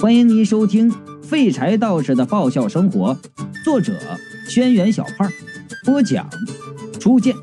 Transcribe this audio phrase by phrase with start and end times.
[0.00, 0.90] 欢迎您收听
[1.22, 3.14] 《废柴道士的爆笑生活》，
[3.62, 3.92] 作者：
[4.48, 5.30] 轩辕小胖，
[5.84, 6.26] 播讲：
[6.98, 7.36] 初见。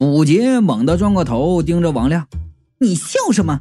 [0.00, 2.26] 武杰猛地转过头，盯着王亮
[2.80, 3.60] ：“你笑什么？”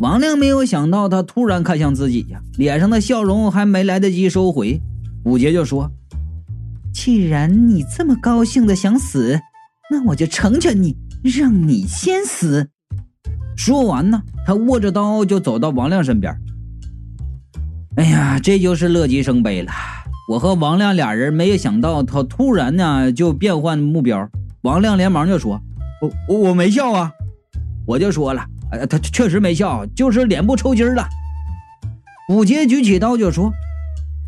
[0.00, 4.82] 王亮没有想到他突然看向自己呀，脸上的笑容还没来得及收回，
[5.24, 5.88] 武杰就说
[6.92, 9.38] ：“既然你这么高兴的想死，
[9.88, 12.70] 那我就成全你，让你先死。”
[13.56, 16.36] 说完呢，他握着刀就走到王亮身边。
[17.96, 19.72] 哎呀，这就是乐极生悲了。
[20.28, 24.28] 我和王亮俩人没有想到，他突然呢就变换目标。
[24.62, 25.60] 王亮连忙就说
[26.28, 27.12] ：“我我没笑啊！”
[27.86, 31.08] 我就说了：“哎，他确实没笑，就是脸部抽筋了。”
[32.28, 33.52] 武杰举起刀就说：“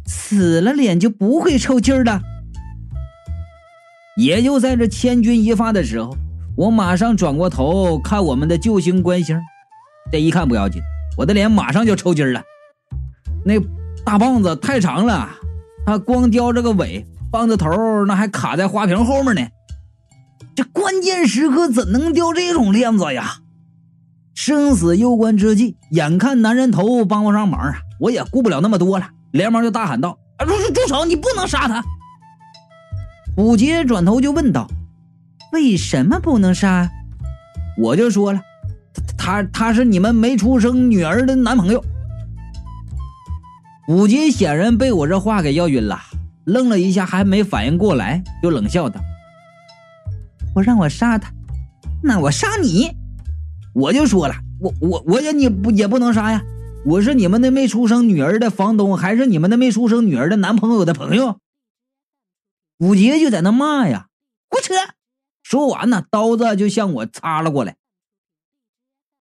[0.07, 2.23] 死了脸就不会抽筋了。”
[4.17, 6.17] 也就在这千钧一发的时候。
[6.59, 9.41] 我马上转过头看我们的救星观星，
[10.11, 10.83] 这一看不要紧，
[11.17, 12.43] 我的脸马上就抽筋了。
[13.45, 13.55] 那
[14.05, 15.31] 大棒子太长了，
[15.87, 17.71] 它光叼着个尾，棒子头
[18.07, 19.47] 那还卡在花瓶后面呢。
[20.57, 23.37] 这关键时刻怎能掉这种链子呀？
[24.35, 31.05] 生死攸关之际，眼看男人头帮不上忙啊，我也顾不了那么多了，连忙就大喊道：“住住住手！
[31.05, 31.85] 你不能杀他！”
[33.39, 34.69] 武杰转头就问道。
[35.53, 36.91] 为什么不能杀？
[37.79, 38.41] 我就说了，
[39.17, 41.85] 他他是你们没出生女儿的男朋友。
[43.89, 45.99] 武杰显然被我这话给要晕了，
[46.45, 49.01] 愣了一下，还没反应过来，就冷笑道
[50.55, 51.31] ：“我让我杀他，
[52.03, 52.91] 那我杀你。”
[53.75, 56.43] 我就说了，我我我也你不也不能杀呀，
[56.85, 61.39] 我是你们那没出生女儿的房东，还是你们那没出生女儿的男朋友的朋友？
[62.79, 64.09] 武杰就在那骂呀，
[64.51, 64.75] 胡扯！
[65.49, 67.79] 说完呢，刀子就向我插了过来。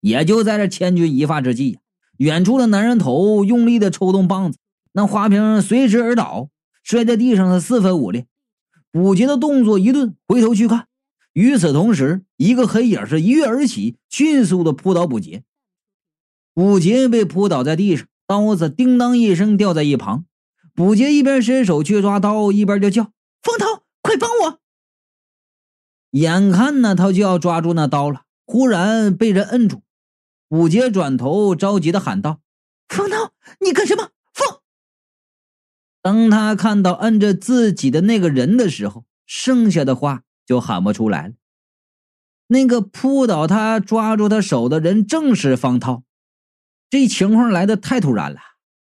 [0.03, 1.79] 也就在这千钧一发之际，
[2.19, 4.59] 远处的男人头用力的抽动棒子，
[4.93, 6.51] 那花瓶随之而倒，
[6.83, 8.27] 摔在地上是四分五裂。
[8.93, 10.89] 武杰的动作一顿，回头去看，
[11.33, 15.43] 与此同时，一个黑影是一跃而起，迅速的扑倒武杰。
[16.55, 20.27] 武杰被扑倒在地上，刀子叮当一声掉在一旁。
[20.77, 23.05] 武杰一边伸手去抓刀，一边就叫
[23.41, 24.60] ：“风涛，快帮我！”
[26.11, 29.83] 眼看呢，他就要抓住那刀了，忽然被人摁住。
[30.49, 32.41] 武杰转头着急的喊道
[32.89, 34.59] ：“风涛，你干什么？”风。
[36.03, 41.35] 当他看到摁着自己的那个人的时候，剩下的话就喊不出来了。
[42.49, 46.03] 那个扑倒他、抓住他手的人正是方涛。
[46.89, 48.41] 这情况来的太突然了，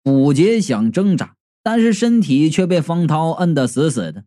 [0.03, 4.25] 武杰想挣扎，但是身体却被方涛摁得死死的。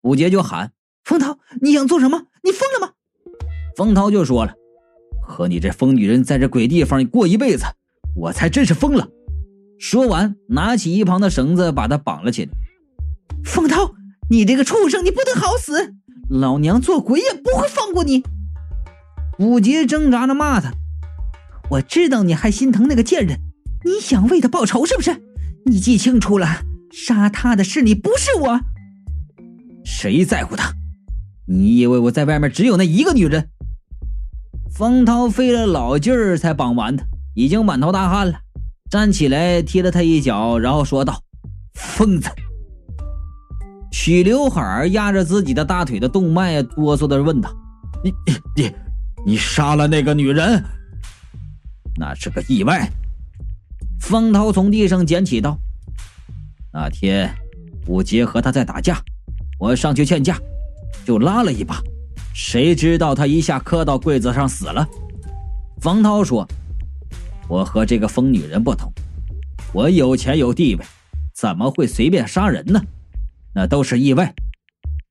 [0.00, 0.72] 武杰就喊。
[1.10, 2.22] 风涛，你想做什么？
[2.44, 2.92] 你疯了吗？
[3.76, 4.54] 冯涛就说了
[5.26, 7.64] ：“和你这疯女人在这鬼地方过一辈子，
[8.14, 9.08] 我才真是疯了。”
[9.76, 12.50] 说完，拿起一旁的绳子把他绑了起来。
[13.44, 13.92] 冯涛，
[14.30, 15.94] 你这个畜生，你不得好死！
[16.28, 18.22] 老娘做鬼也不会放过你！
[19.40, 20.72] 武杰挣扎着骂他
[21.72, 23.40] ：“我知道你还心疼那个贱人，
[23.84, 25.20] 你想为他报仇是不是？
[25.66, 28.60] 你记清楚了，杀他的是你，不是我。
[29.84, 30.72] 谁在乎他？”
[31.52, 33.50] 你以为我在外面只有那一个女人？
[34.70, 38.38] 方涛费了老劲儿才绑完他，已经满头大汗了，
[38.88, 41.20] 站起来踢了他一脚，然后说道
[41.74, 42.30] ：“疯子！”
[43.90, 47.52] 许刘海压着自己的大腿的动脉，哆嗦的问道
[48.04, 48.72] ：“你你你
[49.26, 50.62] 你杀了那个女人？
[51.96, 52.88] 那是个意外。”
[53.98, 55.58] 方涛从地上捡起刀。
[56.72, 57.28] 那天
[57.88, 59.02] 武杰和他在打架，
[59.58, 60.38] 我上去劝架。
[61.04, 61.80] 就拉了一把，
[62.34, 64.86] 谁知道他一下磕到柜子上死了。
[65.80, 66.46] 方涛说
[67.48, 68.92] ：“我和这个疯女人不同，
[69.72, 70.84] 我有钱有地位，
[71.34, 72.80] 怎么会随便杀人呢？
[73.54, 74.34] 那都是意外，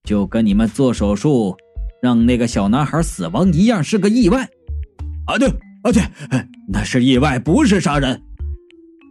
[0.03, 1.57] 就跟你们做手术
[2.01, 4.47] 让那个小男孩死亡一样，是个意外。”
[5.25, 5.47] 啊对
[5.83, 6.01] 啊对，
[6.67, 8.21] 那是意外，不是杀人。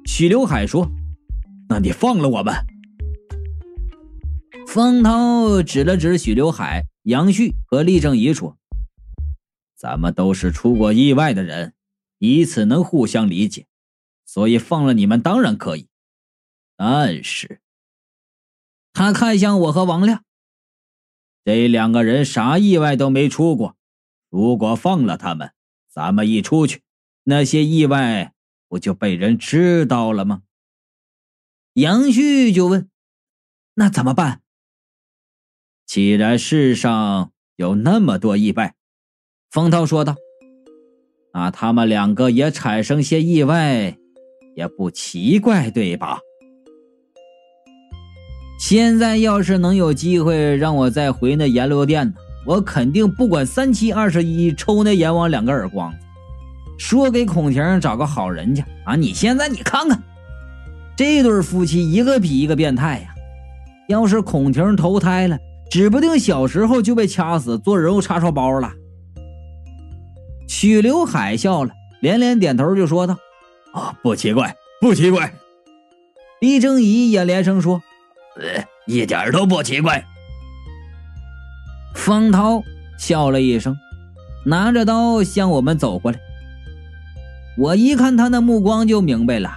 [0.06, 0.90] 许刘海说
[1.68, 2.54] ：“那你放了我们。”
[4.68, 8.58] 方涛指了指许刘海、杨旭和厉正仪说
[9.74, 11.72] ：“咱们都是出过意外的人，
[12.18, 13.66] 以此能互相理解，
[14.26, 15.88] 所以放了你们当然可以。
[16.76, 17.62] 但是，
[18.92, 20.22] 他看向我和王亮，
[21.46, 23.74] 这两个人啥意外都没出过，
[24.28, 25.54] 如果放了他们，
[25.88, 26.82] 咱们一出去，
[27.24, 28.34] 那些意外
[28.68, 30.42] 不就被人知道了吗？”
[31.72, 32.90] 杨旭就问
[33.72, 34.42] ：“那怎么办？”
[35.88, 38.74] 既然世上有那么多意外，
[39.50, 40.16] 方涛说道
[41.32, 43.96] ：“那他们两个也产生些意外，
[44.54, 46.18] 也不奇怪，对吧？
[48.60, 52.12] 现在要是能有机会让我再回那阎罗殿呢，
[52.44, 55.90] 我肯定不管三七二十一，抽那阎王两个耳光，
[56.78, 58.94] 说给孔婷找个好人家啊！
[58.94, 60.02] 你现在你看看，
[60.94, 63.14] 这对夫妻一个比一个变态呀！
[63.88, 65.38] 要是孔婷投胎了，
[65.70, 68.72] 指不定小时候就被掐死做人肉叉烧包了。
[70.48, 73.18] 许刘海笑了，连连点头就说道
[73.72, 75.32] ：“啊，不奇怪，不奇怪。”
[76.40, 77.82] 李正仪也连声说。
[78.36, 80.04] 呃，一点都不奇怪。
[81.94, 82.62] 方涛
[82.96, 83.76] 笑了一声，
[84.46, 86.18] 拿着刀向我们走过来。
[87.58, 89.50] 我一看他那目光就明白了，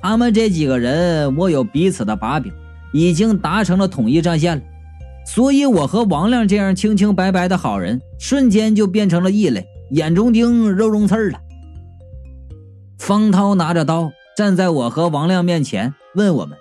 [0.00, 2.52] 他们这几个人握有彼此的把柄，
[2.92, 4.62] 已经达成了统一战线了。
[5.24, 11.40] 所以，我和王亮这样清清白白的好人，瞬间就变成了异类，眼中钉，肉中刺了。
[12.98, 16.58] 方涛拿着刀站在我和王亮面前，问我们。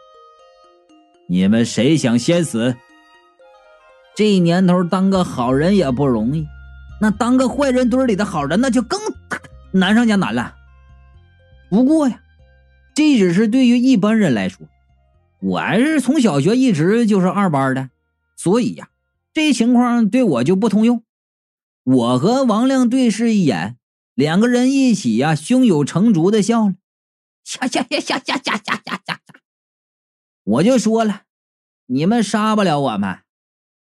[1.28, 2.76] 你们谁想先死？
[4.16, 6.46] 这年头当个好人也不容易，
[7.00, 9.00] 那当个坏人堆里的好人那就更
[9.72, 10.54] 难上加难了。
[11.70, 12.20] 不过呀，
[12.94, 14.68] 这只是对于一般人来说，
[15.42, 17.90] 我还是从小学一直就是二班的，
[18.42, 18.90] 所以呀，
[19.34, 21.04] 这情况对我就不通用。
[21.84, 23.78] 我和王亮对视一眼，
[24.16, 26.74] 两个人一起呀，胸有成竹的笑了，
[27.44, 29.20] 笑笑笑笑笑笑笑笑笑。
[30.44, 31.26] 我就说了，
[31.86, 33.20] 你们杀不了我们。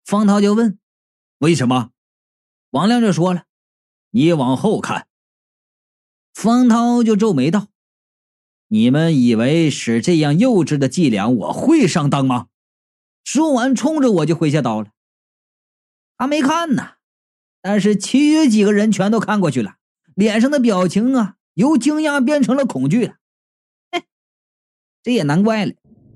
[0.05, 0.79] 方涛就问
[1.39, 1.91] ：“为什么？”
[2.71, 3.47] 王亮就说了
[4.11, 5.09] ：“你往后看。”
[6.33, 7.67] 方涛就皱眉道
[8.69, 12.47] ：“你们以为使这样幼稚的伎俩，我会上当吗？”
[13.25, 14.89] 说完，冲着我就挥下刀了。
[16.17, 16.91] 他没看呢，
[17.61, 19.75] 但是其余几个人全都看过去了，
[20.15, 23.13] 脸上的表情啊，由惊讶变成了恐惧。
[23.91, 24.05] 嘿，
[25.03, 25.73] 这也难怪了。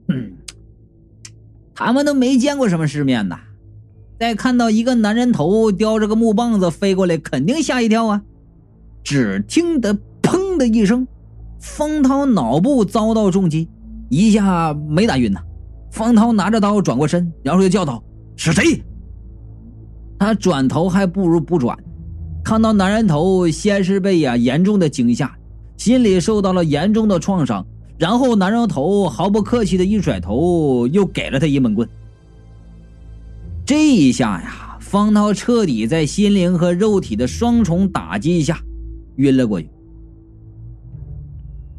[0.09, 0.37] 嗯，
[1.75, 3.41] 他们都没见过什么世面呐，
[4.21, 8.23] 再看到一个男人头叼着个木棒子飞过来，肯定吓一跳啊！
[9.03, 11.09] 只听得“砰”的一声，
[11.59, 13.69] 方涛脑部遭到重击，
[14.11, 15.43] 一下没打晕呐。
[15.91, 18.03] 方涛拿着刀转过身，然后就叫道
[18.37, 18.83] ：“是谁？”
[20.19, 21.79] 他转头还不如不转，
[22.45, 25.33] 看到男人头，先是被呀严重的惊吓，
[25.77, 27.65] 心里受到了严重的创伤。
[27.99, 31.89] 然后男人头毫不客气的一甩头，又给了他一闷棍。
[33.65, 38.61] 这一下呀，方涛彻底在心灵和肉体的双重打击下
[39.17, 39.69] 晕了过去。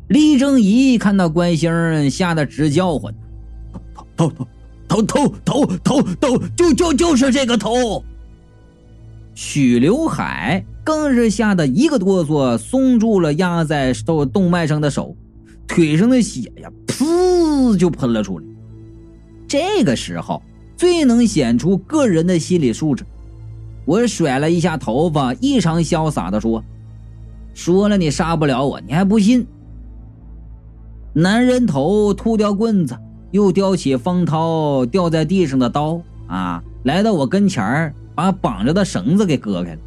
[0.09, 3.13] 厉正仪看到关星，吓得直叫唤
[4.19, 4.29] ：“头
[4.87, 8.03] 头头头头头头，就就就是这个头！”
[9.33, 15.15] 许刘海更是吓得一个哆嗦，松住了压在动动脉上的手。
[15.65, 18.45] 腿上的血呀，噗就喷了出来。
[19.47, 20.41] 这个时候
[20.75, 23.05] 最能显出个人的心理素质。
[23.85, 26.63] 我甩了一下头发，异常潇洒的说
[27.53, 29.45] ：“说了你杀不了我，你还不信？”
[31.13, 32.97] 男人头吐掉棍子，
[33.31, 39.79] 又叼起方涛掉在地上的刀啊，来到我跟前儿，把绑着的绳子给割开了。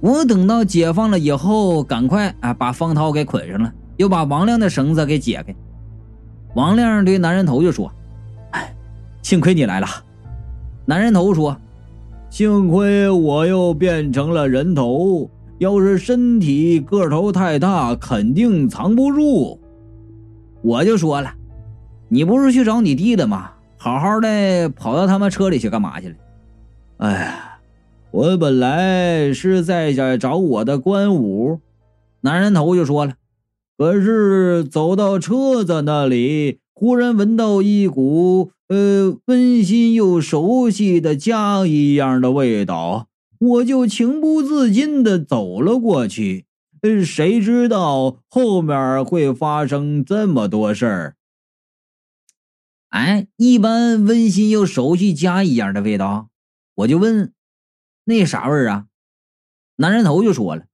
[0.00, 3.72] 我等到解放了以后，赶快啊把方涛给捆上了。
[3.96, 5.54] 又把王亮的绳子给解开，
[6.54, 7.92] 王亮对男人头就说
[8.52, 8.74] ：“哎，
[9.20, 9.86] 幸亏你来了。”
[10.86, 11.54] 男人头说
[12.30, 15.28] ：“幸亏我又变成了人头，
[15.58, 19.60] 要是身体个头太大，肯定藏不住。”
[20.64, 21.30] 我就说了
[22.12, 23.52] ：“你不是去找你弟的吗？
[23.76, 26.14] 好好的跑到他们车里去干嘛去了？”
[26.98, 27.58] 哎呀，
[28.10, 31.60] 我本来是在这找我的官武。
[32.22, 33.14] 男人头就说了。
[33.78, 43.06] 可是走到车子那里，忽然闻到一股呃温馨又熟悉的家一样的味道，
[43.38, 46.44] 我就情不自禁的走了过去。
[46.82, 51.14] 呃，谁知道后面会发生这么多事儿？
[52.90, 56.28] 哎，一般温馨又熟悉家一样的味道，
[56.76, 57.32] 我就问，
[58.04, 58.86] 那啥味儿啊？
[59.76, 60.66] 男人头就说了，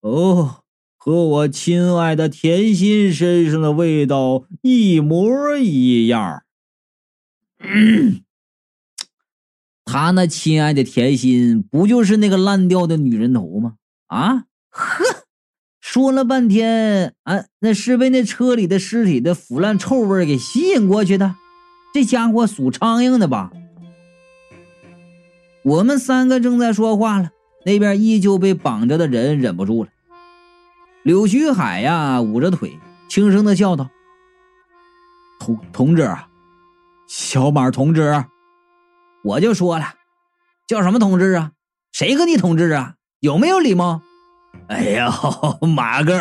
[0.00, 0.64] 哦。
[1.00, 6.42] 和我亲爱的甜心身上的味道一模一样。
[7.60, 8.22] 嗯
[9.86, 13.76] 他那亲爱的甜心不就是那个烂掉的女人头吗？
[14.08, 15.24] 啊，呵，
[15.80, 21.36] 说了半天，啊，那是被那车里的尸体的腐烂臭味给吸引过去的。
[21.92, 23.50] 这家伙属苍蝇的吧？
[25.64, 27.30] 我们三个正在说话了，
[27.64, 29.90] 那边依旧被绑着的人忍不住了。
[31.02, 32.78] 柳徐海呀，捂着腿，
[33.08, 33.88] 轻声的叫道
[35.40, 36.28] ：“同同志啊，
[37.06, 38.24] 小马同志。”
[39.24, 39.94] 我就说了，
[40.66, 41.52] 叫什么同志啊？
[41.92, 42.94] 谁跟你同志啊？
[43.20, 44.00] 有没有礼貌？
[44.68, 46.18] 哎呦，马哥！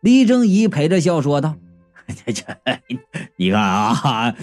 [0.00, 1.56] 李正义陪着笑说道
[2.06, 2.44] ：“这这，
[3.36, 4.34] 你看啊，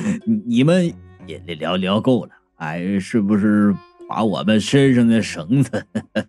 [0.46, 0.94] 你们
[1.26, 3.76] 也聊聊够了，哎，是不是
[4.10, 5.86] 把我们身上的绳子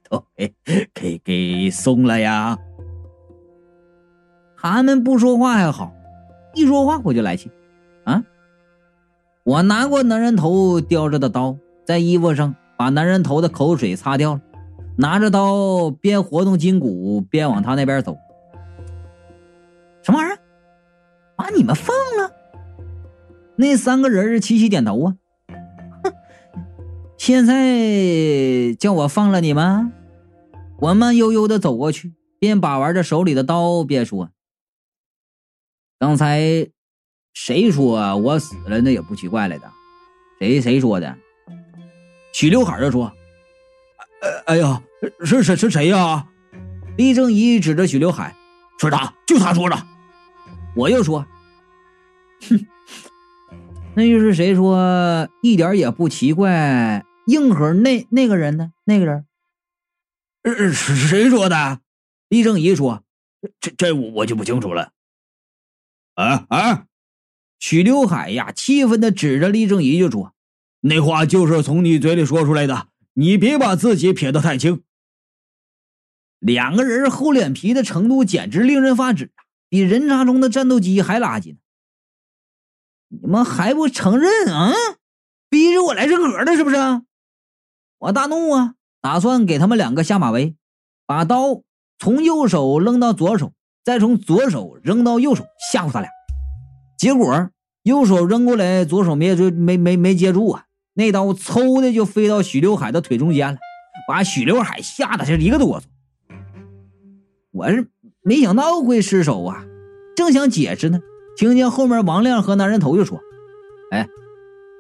[0.09, 0.55] 都给
[0.95, 2.59] 给给松了呀？”
[4.57, 5.93] 他们不说话还好，
[6.55, 7.51] 一说话我就来气
[8.05, 8.23] 啊！
[9.45, 14.41] 我拿过男人头叼着的刀，在衣服上把男人头的口水擦掉了。
[14.97, 18.17] 拿着刀边活动筋骨边往他那边走。
[23.57, 25.15] 那三个人齐齐点头啊！
[26.03, 26.13] 哼，
[27.17, 29.93] 现在叫我放了你们？
[30.81, 34.31] 我慢悠悠的走过去，边把玩着手里的刀边说
[35.99, 36.69] ：“刚才
[37.33, 38.81] 谁说我死了？
[38.81, 39.71] 那也不奇怪了的。
[40.41, 41.17] 谁谁说的？
[42.33, 43.13] 许刘海就说。”
[44.47, 44.83] 哎呀，
[45.25, 46.27] 是谁是谁呀？
[46.97, 48.35] 李正一指着许刘海，
[48.79, 49.77] 说他，就他说的。
[50.75, 51.27] 我又说，
[52.49, 52.67] 哼，
[53.97, 55.29] 那又是谁说？
[55.41, 57.05] 一点也不奇怪。
[57.27, 58.73] 硬核那那个人呢？
[58.85, 59.25] 那个人，
[60.73, 61.81] 是谁说的？
[62.29, 63.05] 李正义说，
[63.61, 64.93] 这这我就不清楚了。
[66.15, 66.87] 啊啊！
[67.59, 70.35] 许刘海呀，气愤的指着李正义就说
[70.83, 74.83] ：“那话就是从你嘴里说出来的。”你别把自己撇得太轻。
[76.41, 81.59] 两个人厚脸皮的程度简直令人发指啊，比人渣中的战斗机还垃圾呢！
[83.23, 84.73] 你们还不承认啊？
[85.49, 86.77] 逼着我来认盒的是不是？
[87.99, 90.57] 我大怒啊，打算给他们两个下马威，
[91.07, 91.63] 把刀
[91.99, 93.53] 从右手扔到左手，
[93.85, 96.11] 再从左手扔到右手，吓唬他俩。
[96.99, 97.51] 结果
[97.83, 100.65] 右手扔过来，左手没没没没接住啊！
[100.95, 103.59] 那刀嗖的就飞到许刘海的腿中间了，
[104.09, 105.85] 把许刘海吓得是一个哆嗦。
[107.53, 107.89] 我是
[108.23, 109.65] 没想到会失手啊，
[110.17, 111.01] 正想解释呢，
[111.37, 113.21] 听见后面王亮和男人头就说
[113.91, 114.09] ：“哎，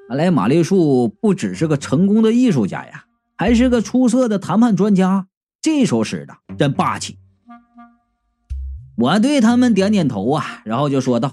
[0.09, 3.05] 看来马丽树不只是个成功的艺术家呀，
[3.37, 5.27] 还是个出色的谈判专家。
[5.61, 7.19] 这手使的真霸气。”
[8.97, 11.33] 我对他们点点头啊，然后就说道：“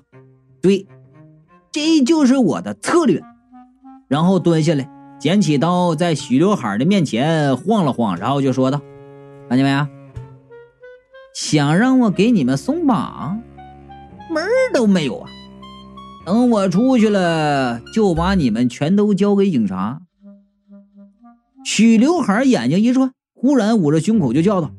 [0.62, 0.88] 对，
[1.72, 3.22] 这就是我的策略。”
[4.10, 8.82] 然后蹲下来，捡起刀，在许刘海的面前晃了晃，然后就说道
[9.48, 9.88] ：“看见没有？
[11.34, 13.42] 想让我给你们松绑，
[14.32, 15.30] 门儿都没有啊！
[16.26, 20.02] 等我出去了，就把你们全都交给警察。”
[21.66, 24.72] 许刘海眼睛一转，忽然捂着胸口就叫道：“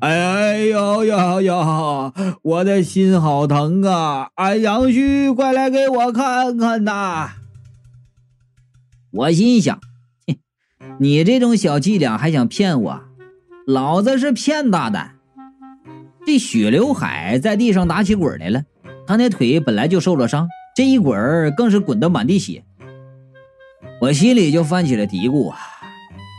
[0.00, 2.12] 哎呦呦呦！
[2.42, 4.30] 我的心好疼啊！
[4.34, 7.30] 哎，杨旭，快来给我看看呐！”
[9.10, 9.80] 我心想
[11.00, 13.00] ：“你这种小伎俩还想骗我？
[13.66, 15.14] 老子是骗大胆！”
[16.26, 18.62] 这许刘海在地上打起滚来了，
[19.08, 22.62] 他那腿本来就受了伤，这一滚更是滚得满地血。
[24.02, 25.56] 我心里就泛起了嘀咕啊：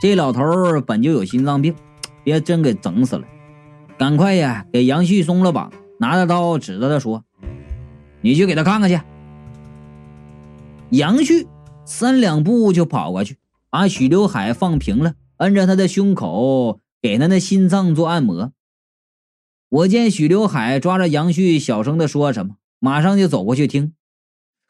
[0.04, 0.44] 这老头
[0.86, 1.74] 本就有心脏病，
[2.24, 3.24] 别真给整死了！
[3.98, 7.24] 赶快呀，给杨旭松了绑，拿着刀指着他说
[8.22, 9.02] ：“你去给他看看去。”
[10.92, 11.48] 杨旭。
[11.86, 13.38] 三两步就跑过去，
[13.72, 18.52] 把许刘海放平了，摁着他的胸口，给他的心脏做按摩。
[19.70, 23.94] 我见许刘海抓着杨旭，小声的说什么，马上就走过去听。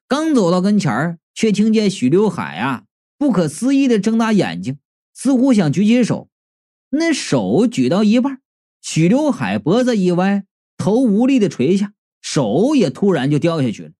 [0.07, 2.83] 刚走到跟前儿，却听见许刘海啊，
[3.17, 4.79] 不可思议的睁大眼睛，
[5.13, 6.29] 似乎想举起手。
[6.89, 8.41] 那手举到一半，
[8.81, 10.45] 许刘海脖子一歪，
[10.77, 13.91] 头无力的垂下，手也突然就掉下去了。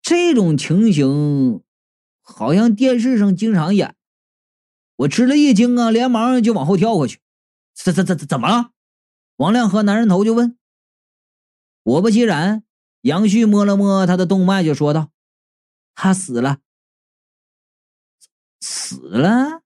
[0.00, 1.62] 这种情形
[2.22, 3.96] 好像电视上经常演，
[4.96, 7.18] 我吃了一惊啊，连忙就往后跳过去。
[7.74, 8.70] 怎怎怎怎怎么了？
[9.36, 10.56] 王亮和男人头就问。
[11.84, 12.64] 果不其然，
[13.02, 15.10] 杨旭摸了摸他的动脉，就说道
[15.94, 16.58] ：“他死了，
[18.60, 19.62] 死了。”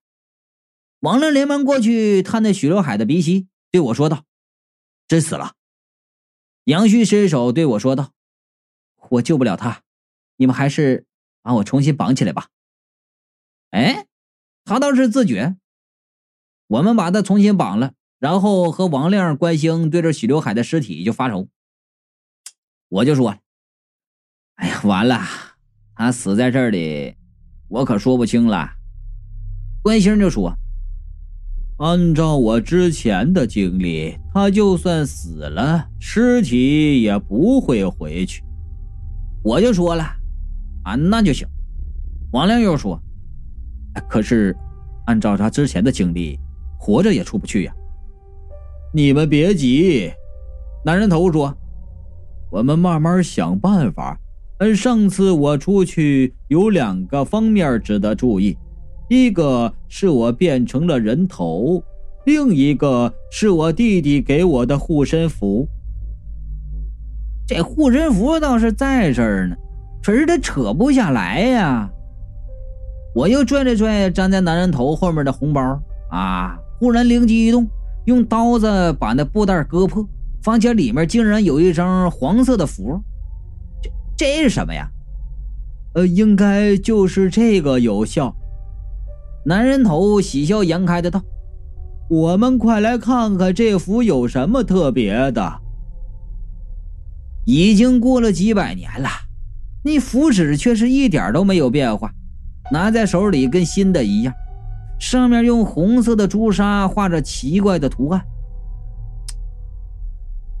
[0.99, 4.25] 王亮连忙过去探那许刘海的鼻息，对我说道
[5.07, 5.55] ：“真死了。”
[6.65, 8.11] 杨旭伸手对我说道
[9.11, 9.83] ：“我救不了他。”
[10.35, 11.05] 你们还是
[11.41, 12.49] 把我重新绑起来吧。
[13.71, 14.07] 哎，
[14.65, 15.57] 他倒是自觉。
[16.67, 21.47] 我们把他重新绑了，然后和王亮、关兴对着许刘海的尸体就发愁。
[22.89, 23.35] 我就说
[24.57, 25.21] ：“哎呀，完了，
[25.95, 27.15] 他死在这里，
[27.67, 28.67] 我可说不清了。”
[29.83, 30.51] 关兴就说
[31.77, 38.43] ：“按照我之前的经历，他就算死了，尸体也不会回去。
[39.43, 40.03] 我就说了，
[40.83, 41.47] 啊，那就行。
[42.31, 42.99] 王亮又说，
[44.09, 44.55] 可是
[45.05, 46.39] 按照他之前的经历，
[46.79, 47.73] 活着也出不去呀。
[48.91, 50.11] 你们别急，
[50.83, 51.55] 男人头说，
[52.51, 54.19] 我们慢慢想办法。
[54.59, 58.57] 嗯，上次我出去有两个方面值得注意。
[59.07, 61.83] 一个是我变成了人头，
[62.25, 65.67] 另一个是我弟弟给我的护身符。
[67.47, 69.55] 这护身符倒是在这儿呢，
[70.03, 71.89] 可是他扯不下来呀。
[73.15, 77.67] 我又拽了拽粘在男人头后面的红包，啊，忽然灵机一动，
[78.05, 80.07] 用刀子把那布袋割破，
[80.41, 83.01] 房间里面竟然有一张黄色的符。
[83.81, 84.89] 这这是什么呀？
[85.95, 88.33] 呃，应该就是这个有效。
[89.45, 91.21] 男人头喜笑颜开的道
[92.09, 95.61] ：“我们快来看看这符有什么特别的。
[97.45, 99.09] 已经过了几百年了，
[99.83, 102.11] 那符纸却是一点都没有变化，
[102.71, 104.33] 拿在手里跟新的一样。
[104.99, 108.21] 上面用红色的朱砂画着奇怪的图案。”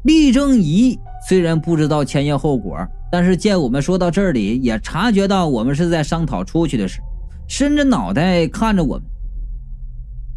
[0.09, 2.75] 厉正仪虽然不知道前因后果，
[3.11, 6.99] 但是见我们说到这里，也察觉到我们是在商讨出去的事。
[7.47, 9.05] 伸着脑袋看着我们，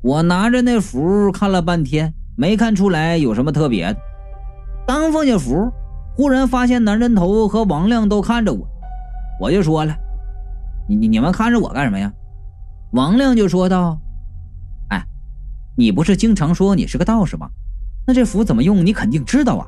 [0.02, 3.96] 我拿着那符看了半天，没看出来有什么特别的。
[4.86, 5.72] 刚放下符，
[6.14, 8.68] 忽然发现男人头和王亮都看着我，
[9.40, 9.96] 我就说了
[10.86, 12.12] ：“你你你们看着我干什么呀？”
[12.92, 13.98] 王亮就说道
[14.92, 15.02] ：“哎，
[15.78, 17.48] 你不是经常说你是个道士吗？
[18.06, 19.66] 那这符怎么用，你肯定知道啊。”“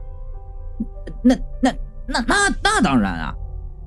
[1.22, 1.72] 那那
[2.06, 3.34] 那那那当然啊，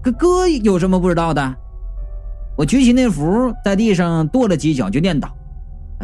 [0.01, 1.55] 哥哥有什么不知道的？”
[2.57, 5.29] 我举起那符，在地上跺了几脚，就念叨：“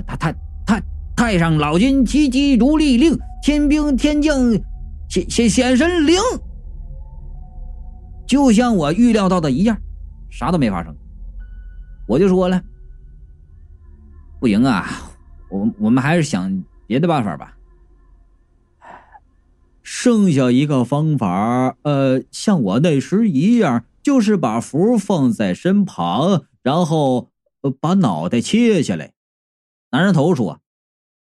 [0.06, 0.36] 太太
[0.66, 0.84] 太
[1.16, 4.52] 太上老君急急如律令，天兵天将
[5.10, 6.20] 显显显神灵。”
[8.28, 9.76] 就像我预料到的一样，
[10.30, 10.96] 啥都没发生。
[12.08, 12.62] 我就说了
[14.40, 14.86] ：“不行啊，
[15.50, 17.56] 我我们还是想别的办法吧。
[20.04, 27.32] 剩下一个方法，呃，像我那时一样。”就是把符放在身旁，然后
[27.80, 29.14] 把脑袋切下来。
[29.92, 30.60] 男人头说：“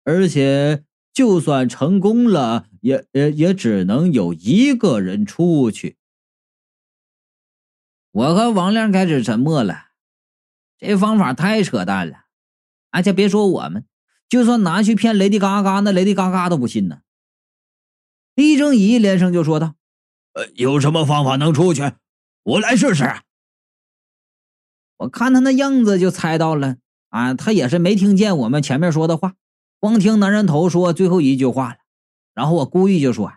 [0.05, 5.97] 而且就算成功了，也也也只能有一个人出去。”
[8.13, 9.87] 我和王亮开始沉默了。
[10.77, 12.27] 这方法太扯淡了，
[12.91, 13.83] 而且别说我们，
[14.29, 17.01] 就算拿去骗雷迪嘎嘎，那雷迪嘎嘎都不信呢。
[18.39, 19.75] 李正仪连声就说道
[20.31, 21.91] ：“呃，有什么方法能出去？”
[22.43, 23.03] 我来试试。
[24.95, 26.77] 我看他那样子就猜到了
[27.09, 29.35] 啊，他也是没听见我们前面说的话，
[29.81, 31.79] 光听男人头说最后一句话了。
[32.33, 33.33] 然后我故意就说：“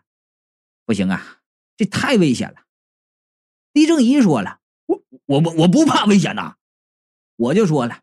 [0.86, 1.40] 不行啊，
[1.76, 2.58] 这太危险了。”
[3.74, 6.54] 李正仪说了：“我我我我不怕危险呐。”
[7.34, 8.02] 我就说了：“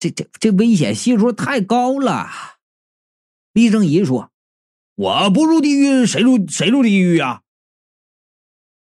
[0.00, 2.30] 这这这危险系数太高了。”
[3.52, 4.30] 李正仪说
[4.96, 7.42] ：“我不入地狱，谁入谁入地狱呀？”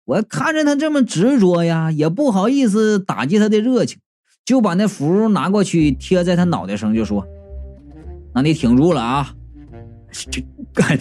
[0.06, 4.00] 我看着他这么执着呀，也不好意思打击他的热情，
[4.44, 7.26] 就把那符拿过去贴在他脑袋上，就说
[8.36, 9.34] ：“那你挺住了啊，
[10.30, 10.44] 这
[10.74, 11.00] 干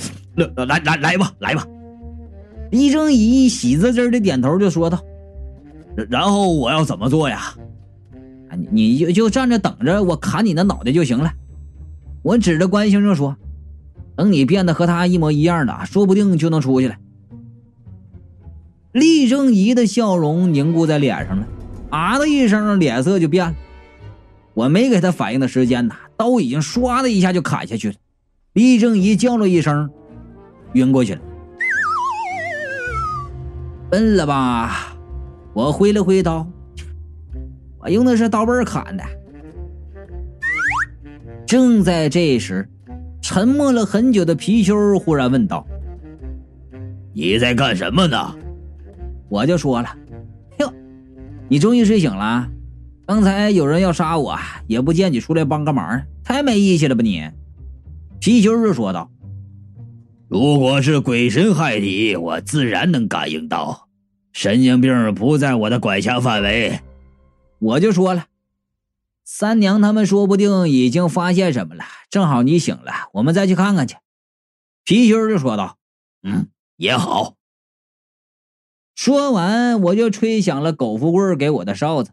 [0.66, 1.66] 来来来吧，来吧。”
[2.70, 5.03] 李正一喜滋滋的点头，就说道
[6.09, 7.53] ：“然后我要怎么做呀？
[8.57, 11.33] 你你就就站着等着我砍你的脑袋就行了。”
[12.23, 13.37] 我指着关先生说
[14.21, 16.97] ：“等你变得和他一模一样的，说不定就能出去了。”
[18.93, 21.47] 厉正仪的笑容凝固在脸上了，
[21.89, 23.55] 啊的一声，脸色就变了。
[24.53, 27.95] 我没给他反应的时间呐，刀已经唰的一下就砍下去了。
[28.53, 29.89] 厉正仪叫了一声，
[30.75, 31.21] 晕过去了。
[33.89, 34.95] 笨了吧？
[35.55, 36.47] 我挥了挥刀，
[37.79, 39.03] 我用的是刀背砍的。
[41.47, 42.69] 正在这时，
[43.21, 45.67] 沉默了很久的貔貅忽然问道
[47.15, 48.35] ：“你在干什么呢？”
[49.29, 49.89] 我就说了，
[50.59, 50.73] 哟，
[51.49, 52.49] 你终于睡醒了。
[53.07, 57.23] 刚才有人要杀我，也不见你出来帮个忙，太没义气了吧你？
[58.21, 59.11] 貔貅就说道
[60.29, 63.89] ：“如果是鬼神害你，我自然能感应到。
[64.33, 66.81] 神经病不在我的管辖范围。”
[67.59, 68.25] 我就说了，
[69.33, 73.97] 三娘他们说不定已经发现什么了，正好你醒了，我们再去看看去。
[74.85, 75.79] 皮貅就说道
[76.27, 77.37] ：“嗯，也好。”
[78.97, 82.11] 说完，我就吹响了狗富贵给我的哨子，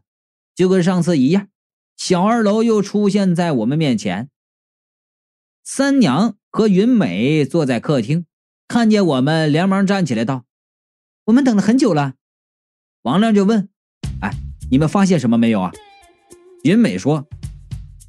[0.53, 1.47] 就跟上次一样，
[1.97, 4.30] 小二楼又出现在我们面前，
[5.63, 8.27] 三娘和云美坐在客厅，
[8.67, 10.45] 看见我们，连忙站起来道
[11.25, 12.13] ：“我们等了很久了。”
[13.01, 13.69] 王亮就问
[14.21, 14.32] ：“哎，
[14.69, 15.73] 你们发现什么没有啊？”
[16.63, 17.28] 云美说：“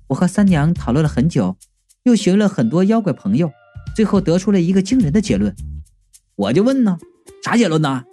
[0.09, 1.57] 我和三娘讨论了很久，
[2.05, 3.51] 又寻了很多妖怪朋友，
[3.95, 5.55] 最后得出了一个惊人的结论。”
[6.37, 6.99] 我就问呢
[7.45, 8.05] ：“啥结论呢？”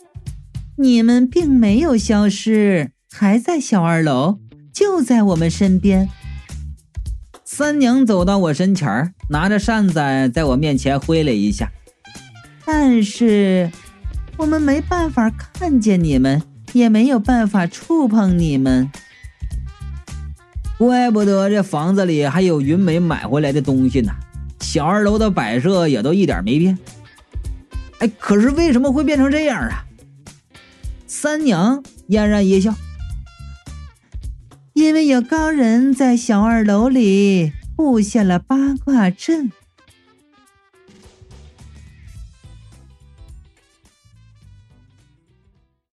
[0.77, 4.39] 你们并没有消失，还在小二楼，
[4.73, 6.09] 就在我们身边。
[7.45, 9.93] 三娘走到我身前，拿着扇子
[10.33, 11.71] 在我面前挥了一下。
[12.65, 13.71] 但是
[14.35, 16.41] 我们没办法看见你们，
[16.73, 18.91] 也没有办法触碰你们。
[20.77, 24.11] 怪不得这房子里还有云美买回来的东西呢，
[24.59, 26.77] 小二楼的摆设也都一点没变。
[27.99, 29.85] 哎，可是为什么会变成这样啊？
[31.07, 32.75] 三娘嫣然一笑，
[34.73, 39.51] 因为有高人在小二楼里布下了八卦阵。